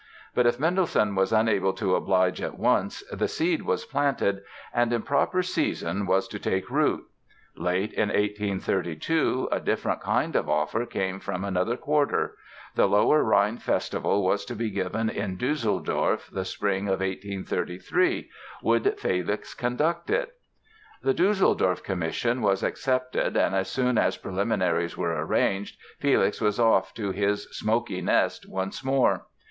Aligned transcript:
But 0.33 0.47
if 0.47 0.59
Mendelssohn 0.59 1.13
was 1.13 1.31
unable 1.31 1.73
to 1.73 1.93
oblige 1.95 2.41
at 2.41 2.57
once, 2.57 3.03
the 3.11 3.27
seed 3.27 3.61
was 3.61 3.85
planted 3.85 4.41
and, 4.73 4.91
in 4.91 5.03
proper 5.03 5.43
season, 5.43 6.07
was 6.07 6.27
to 6.29 6.39
take 6.39 6.71
root. 6.71 7.05
Late 7.55 7.93
in 7.93 8.09
1832 8.09 9.49
a 9.51 9.59
different 9.59 10.01
kind 10.01 10.35
of 10.35 10.49
offer 10.49 10.87
came 10.87 11.19
from 11.19 11.43
another 11.45 11.77
quarter. 11.77 12.35
The 12.73 12.87
Lower 12.87 13.23
Rhine 13.23 13.59
Festival 13.59 14.23
was 14.25 14.43
to 14.45 14.55
be 14.55 14.71
given 14.71 15.07
in 15.07 15.37
Düsseldorf 15.37 16.31
the 16.31 16.45
spring 16.45 16.87
of 16.87 16.99
1833. 17.01 18.27
Would 18.63 18.99
Felix 18.99 19.53
conduct 19.53 20.09
it? 20.09 20.33
The 21.03 21.13
Düsseldorf 21.13 21.83
commission 21.83 22.41
was 22.41 22.63
accepted 22.63 23.37
and 23.37 23.53
as 23.53 23.69
soon 23.69 23.99
as 23.99 24.17
preliminaries 24.17 24.97
were 24.97 25.23
arranged 25.23 25.77
Felix 25.99 26.41
was 26.41 26.59
off 26.59 26.91
to 26.95 27.11
his 27.11 27.43
"smoky 27.55 28.01
nest" 28.01 28.49
once 28.49 28.83
more. 28.83 29.27